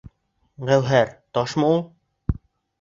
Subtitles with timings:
[0.69, 1.87] Гәүһәр ташмы ул?